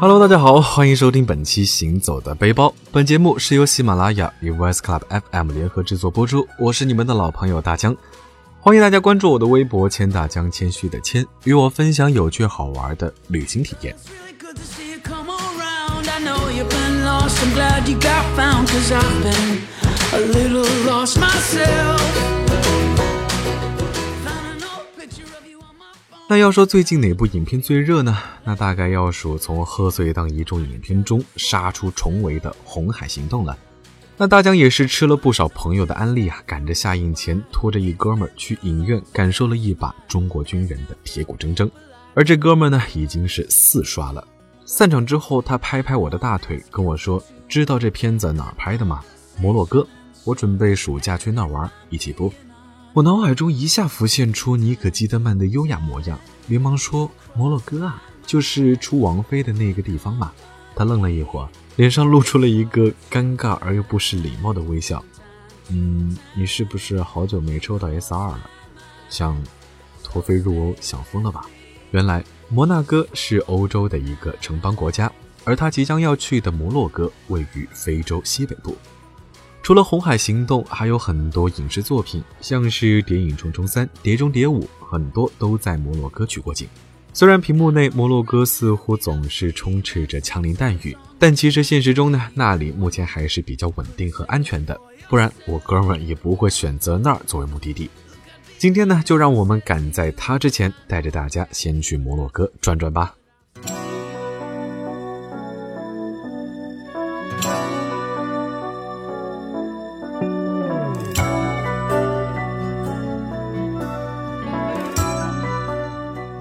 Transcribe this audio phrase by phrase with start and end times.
[0.00, 2.66] Hello，大家好，欢迎收听本期《行走的背包》。
[2.90, 5.00] 本节目是由喜马拉雅与 Voice Club
[5.30, 6.44] FM 联合制作播出。
[6.58, 7.96] 我是你们的老朋友大江，
[8.58, 13.94] 欢迎大家关注我的微博“千大江”，谦虚的谦，与我分享有趣好玩的旅行体验。
[26.32, 28.16] 那要说最近哪部影片最热呢？
[28.42, 33.54] 那大概要数从贺岁档一众影片中杀出重围的《红海行动》了。
[34.16, 41.70] 那大江也是吃了不少朋友的安利啊，赶着下映前拖着一哥们儿去影院感受了一把中国军人的铁骨铮铮。
[42.14, 44.26] 而这哥们儿呢，已经是四刷了。
[44.64, 49.04] 散场之后，他拍拍我的大腿，跟我说：“知道这片子哪儿拍的吗？
[49.38, 49.86] 摩洛哥。
[50.24, 52.32] 我准备暑假去那儿玩，一起不？”
[52.94, 60.30] 我脑海中一下浮现出尼可基德曼的优雅模样，连忙说：“摩洛哥啊，就是出王菲的那个地方嘛。”
[60.76, 65.02] 他愣了一会儿，脸上露出了一个尴尬而又不失礼貌的微笑。
[65.72, 68.50] “嗯，你是不是好久没抽到 S 二了？
[69.08, 69.42] 想
[70.04, 71.46] 脱非入欧，想疯了吧？”
[71.92, 75.10] 原来摩纳哥是欧洲的一个城邦国家，
[75.44, 78.76] 而他即将要去的摩洛哥位于非洲西北部。
[79.62, 86.66] 除了《红海行动》，还有很多影视作品，像是《谍影重重三》《谍中谍五》，很多都在摩洛哥取过景。
[87.12, 94.78] 虽然屏幕内摩洛哥似乎总是充斥着枪林弹雨，但其实现实中呢，那里目前还是比较稳定和安全的。
[95.08, 97.88] 不然我哥们也不会选择那儿作为目的地。
[98.58, 103.14] 今天呢，就让我们赶在他之前，带着大家先去摩洛哥转转吧。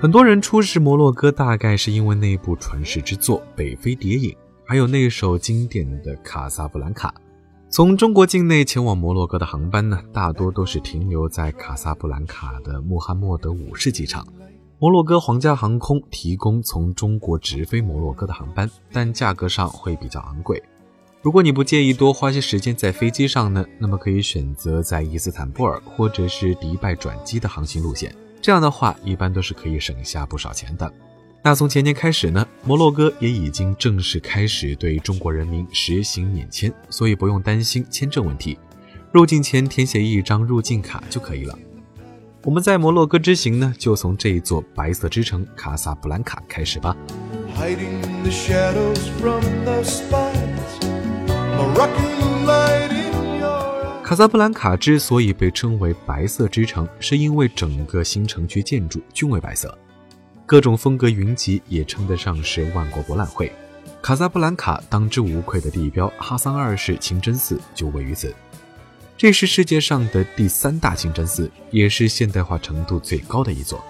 [0.00, 4.30] 很多人初识摩洛哥，大概是因为那部传世之作《北非谍影》，
[4.64, 7.08] 还有那首经典的《卡萨布兰卡》。
[7.68, 14.24] 从中国境内前往摩洛哥的航班呢，大多都是停留在卡萨布兰卡的穆罕默德五世机场。
[14.78, 20.62] 摩洛哥皇家航空提供从中国直飞摩洛哥的航班，但价格上会比较昂贵。
[21.22, 28.14] 如果你不介意多花些时间在飞机上呢，那么可以选择在伊斯坦布尔或者是迪拜转机的航行路线。
[28.40, 30.92] 这样的话，一般都是可以省下不少钱的。
[31.42, 38.58] 那从前年开始呢，摩洛哥也已经正式开始对中国人民实行免签，所以不用担心签证问题。
[39.12, 41.58] 入境前填写一张入境卡就可以了。
[42.44, 46.96] 我们在摩洛哥之行呢，就从这一座白色之城卡萨布兰卡开始吧。
[47.56, 48.30] Hiding the
[54.08, 59.76] 卡萨布兰卡之所以被称为白色之城，是因为整个新城区建筑均为白色，
[60.46, 63.52] 各种风格云集，也称得上是万国博览会。
[64.00, 68.34] 卡萨布兰卡当之无愧的地标哈桑二世清真寺就位于此，
[69.14, 73.84] 这是世界上的第三大清真寺，也是现代化程度最高的一座。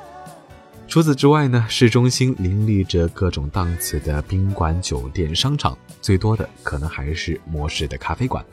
[0.89, 8.45] 除此之外呢，市中心林立着各种档次的宾馆、酒店、商场，最多的可能还是摩式的咖啡馆。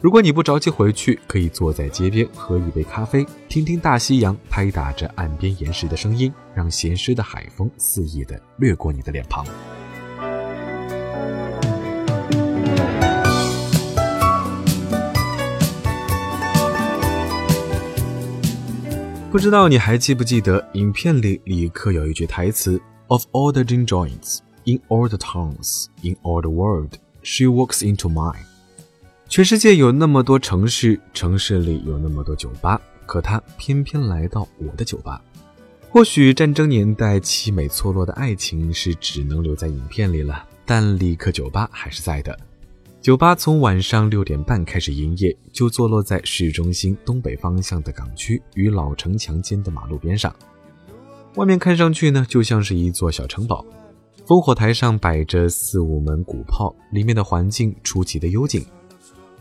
[0.00, 9.44] 如果你不着急回去，可以坐在街边喝一杯咖啡，听听大西洋拍打着岸边岩石的声音，让咸湿的海风肆意地掠过你的脸庞。
[19.32, 26.92] 不知道你还记不记得，影片里李克有一句台词：“Of all the joints in all the towns in all the world,
[27.24, 28.44] she walks into mine。”
[29.28, 35.22] 全世界有那么多城市，城市里有那么多酒吧，可他偏偏来到我的酒吧。
[35.90, 42.36] 或许战争年代凄美错落的爱情是只能留在影片里了，但立刻酒吧还是在的。
[43.02, 50.34] 酒吧从晚上六点半开始营业，就坐落在市中心东北方向的港区与老城墙间的马路边上。
[51.34, 53.62] 外面看上去呢，就像是一座小城堡。
[54.26, 58.64] 烽火台上摆着四五门鼓炮，里面的环境出奇的幽静。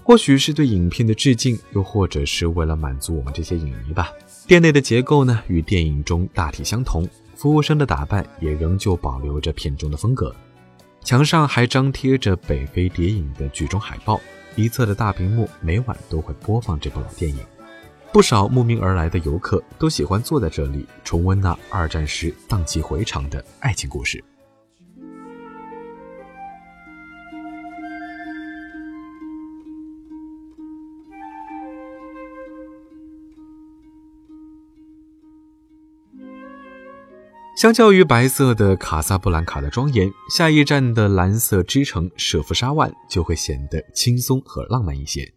[0.07, 4.09] 或许是对影片的致敬，又或者是为了满足我们这些影迷吧。
[4.47, 7.05] 店内的结构呢，与电影中大体相同，
[7.35, 10.33] 服务生的打扮也仍旧保留着片中的风格。
[11.03, 14.21] 墙上还张贴着《北非谍影》的剧中海报，
[14.55, 17.39] 一侧的大屏幕每晚都会播放这部老电影。
[18.13, 24.23] 不少慕名而来的游客都喜欢坐在这里，重温那二战时荡气回肠的爱情故事。
[37.57, 45.27] 相较于白色的卡萨布兰卡的庄严，下一站的蓝色之城舍夫沙万就会显得轻松和浪漫一些。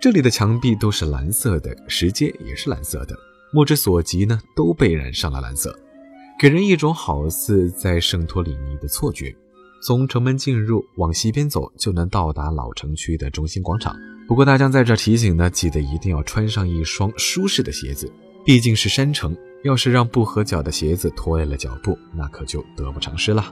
[0.00, 3.14] 这里的墙壁都是蓝色的，石阶也是蓝色的，
[3.52, 5.78] 目之所及呢都被染上了蓝色，
[6.40, 9.36] 给人一种好似在圣托里尼的错觉。
[9.86, 13.94] 从城门进入，往西边走就能到达老城区的中心广场。
[14.26, 18.10] 不过大江在这提醒呢，记得一定要穿上一双舒适的鞋子，
[18.46, 19.36] 毕竟是山城。
[19.62, 23.44] 要是让不合脚的鞋子拖累了脚步，那可就得不偿失了。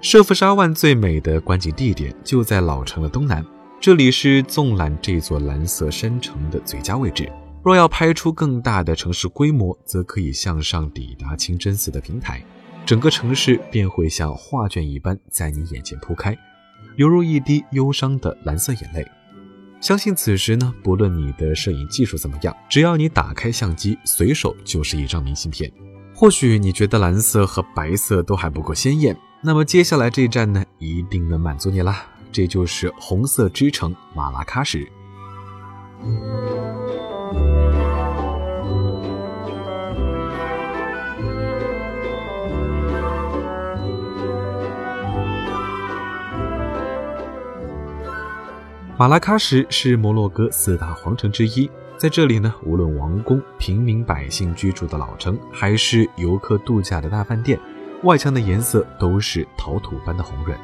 [0.00, 3.44] 舍夫沙万最美的观景地点就在老城的东南，
[3.80, 7.30] 这里是纵览这座蓝色山城的最佳位置。
[7.62, 12.42] 若要拍出更大的城市规模，则可以向上抵达清真寺的平台，
[12.84, 16.36] 整个城市便会像画卷一般在你眼前铺开，
[16.96, 19.06] 犹如一滴忧伤的蓝色眼泪。
[19.82, 25.70] 相信此时呢，不论你的摄影技术怎么样，只要你打开相机，随手就是一张明信片。
[26.14, 32.06] 或许你觉得蓝色和白色都还不够鲜艳，那么接下来这一站呢，一定能满足你啦。
[32.30, 34.86] 这就是红色之城马拉喀什。
[49.02, 51.68] 马拉喀什是摩洛哥四大皇城之一，
[51.98, 57.58] 在这里呢，无论王宫、平民百姓居住的老城，还是游客度假的大饭店，
[58.04, 60.56] 外墙的颜色都是陶土般的红润。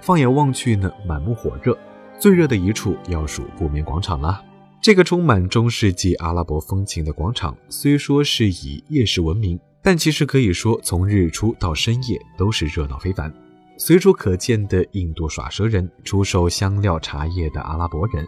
[0.00, 1.78] 放眼望去呢，满目火热。
[2.18, 4.42] 最热的一处要数布棉广场了。
[4.82, 13.32] 这个充满中世纪阿拉伯风情的广场，虽说是以夜市闻名，但其实可以说从日出到深夜都是热闹非凡。
[13.80, 18.26] 随处可见的印度耍蛇人、出售香料茶叶的阿拉伯人、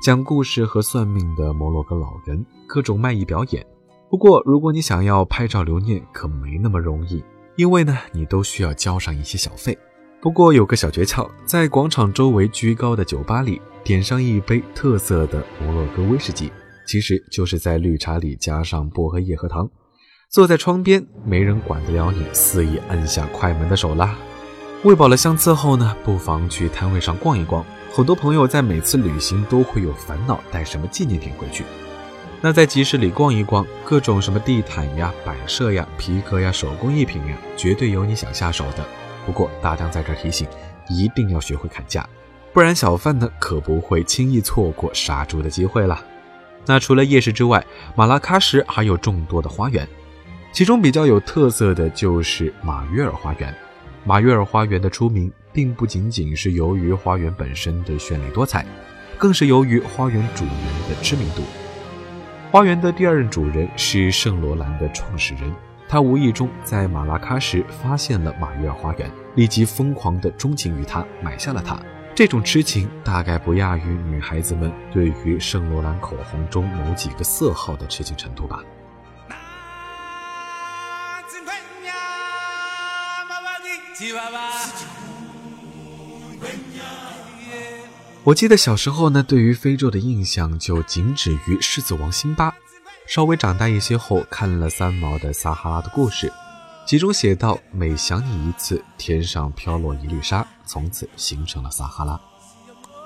[0.00, 3.66] 讲故事和算命的摩洛哥老人、各种卖艺表演。
[4.08, 7.20] 不过，如果你想要拍照留念，可没那么容易，
[7.56, 9.76] 因为呢，你都需要交上一些小费。
[10.20, 16.52] 不过有个小诀窍，在广场周围居高的酒吧里点上一杯特色的摩洛哥威士忌，
[16.86, 19.68] 其实就是在绿茶里加上薄荷叶和糖。
[20.30, 24.16] 坐在窗边，没人管得了你肆意按下快门的手啦。
[24.84, 27.64] 喂饱了相册后呢，不妨去摊位上逛一逛。
[27.92, 31.62] 很多朋友在每次旅行都会有烦恼，带什么纪念品回去。
[32.40, 38.84] 那在集市里逛一逛，各种什么地毯呀、摆设呀、皮革呀、手工艺品呀，绝对有你想下手的。
[39.24, 40.48] 不过大江在这提醒，
[40.88, 42.04] 一定要学会砍价，
[42.52, 46.02] 不然小贩呢可不会轻易错过杀猪的机会了。
[46.66, 47.64] 那除了夜市之外，
[47.94, 49.88] 马拉喀什还有众多的花园，
[50.52, 53.54] 其中比较有特色的就是马约尔花园。
[54.04, 58.66] 马约尔花园的出名，并不仅仅是由于花园本身的绚丽多彩，
[59.16, 60.54] 更是由于花园主人
[60.88, 61.42] 的知名度。
[62.50, 65.54] 花园的第二任主人是圣罗兰的创始人，
[65.88, 71.80] 他无意中在马拉喀什发现了马约尔花园，立即疯狂地钟情于它，买下了它。
[72.12, 78.64] 这种痴情大概不亚于女孩子们对于圣罗兰口红中某几个色号的痴情程度吧。
[88.24, 92.54] 我记得小时候呢，对于非洲的印象就仅止于狮子王辛巴。
[93.06, 96.28] 稍微长大一些后，看了三毛的《撒哈拉的故事》，
[96.86, 102.20] 其中写道：“每想你一次，天上飘落一粒沙，从此形成了撒哈拉。”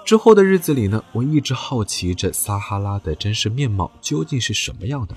[0.04, 5.16] 之后的日子里呢，我一直好奇着撒哈拉的真实面貌究竟是什么样的。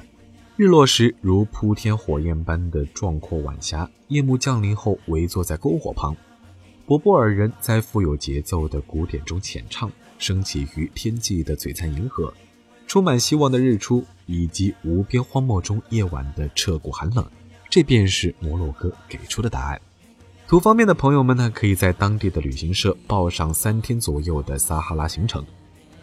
[0.60, 6.14] 日落时如铺天火焰般的壮阔晚霞，夜幕降临后围坐在篝火旁，
[6.86, 12.34] 博波尔人在富有节奏的鼓点中浅唱，升起于天际的璀璨银河，
[12.88, 17.26] 充满希望的日出，以及无边荒漠中夜晚的彻骨寒冷，
[17.70, 19.80] 这便是摩洛哥给出的答案。
[20.46, 25.42] 图方面的朋友们呢，可以在当地的旅行社报上三天左右的撒哈拉行程。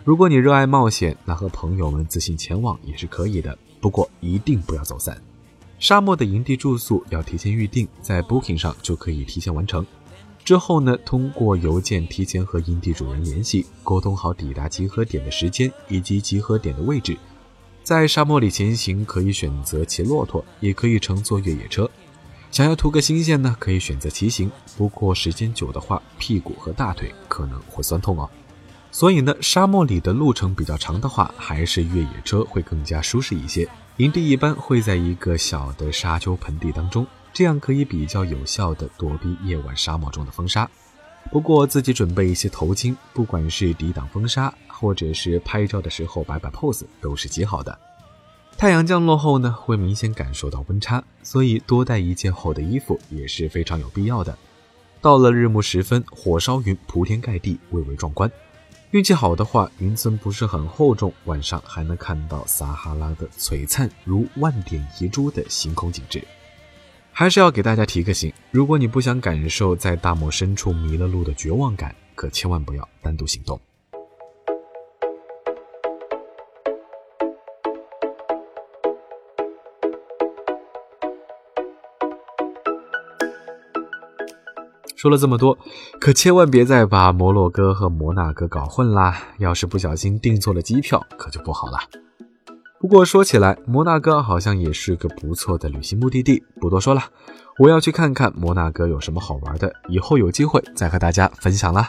[0.03, 3.59] 如果你热爱冒险，那和朋友们自行前往也是可以的。
[3.81, 5.21] 不过一定不要走散。
[5.79, 9.87] 沙漠的营地住宿要提前预定，在 Booking 上就可以提前完成。
[10.45, 17.17] 之后呢，通过邮件提前和营地主人联系，沟通好抵达集合点的时间以及集合点的位置。
[17.83, 21.91] 在沙漠里前行，可以选择骑骆驼，也可以乘坐越野车。
[22.51, 24.51] 想要图个新鲜呢，可以选择骑行。
[24.77, 28.31] 不过时间久的话，屁股和大腿可能会酸痛哦。
[28.97, 33.69] 所以呢，沙漠里的路程比较长的话，还是越野车会更加舒适一些。
[33.99, 40.67] 营地一般会在一个小的沙丘盆地当中，这样可以比较有效的躲避夜晚沙漠中的风沙。
[41.31, 47.79] 不过自己准备一些头巾，不管是抵挡风沙，或者是拍照的时候摆摆 pose，都是极好的。
[48.57, 54.35] 太阳降落后呢，会明显感受到温差，所以多带一件厚的衣服也是非常有必要的。
[55.03, 58.33] 到了日暮时分，火烧云铺天盖地，蔚为壮观。
[58.93, 66.25] 运气好的话，云层不是很厚重，晚上还能看到撒哈拉的璀璨如万点遗珠的星空景致。
[67.11, 73.61] 还是要给大家提个醒：如果你不想感受在大漠深处迷了路的绝望感，可千万不要单独行动。
[85.07, 85.57] 说了这么多，
[86.01, 89.17] 可千万别再把摩洛哥和摩纳哥搞混啦！
[89.39, 91.79] 要是不小心订错了机票，可就不好了。
[92.81, 96.43] 不过说起来，摩纳哥好像也是个不错的旅行目的地。
[96.61, 97.05] 不多说了，
[97.61, 101.89] 我要去看看摩纳哥有什么好玩的，以后有机会再和大家分享啦。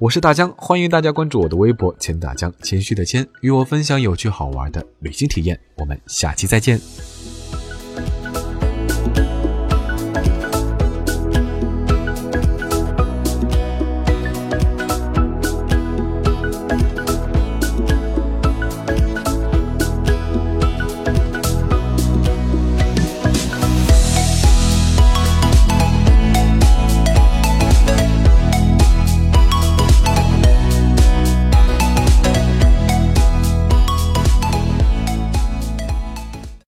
[0.00, 5.56] 我是大江，欢迎大家关注我的微博“千大江”，谦虚的谦，与我分享有趣好玩的旅行体验。
[5.76, 7.15] 我们下期再见。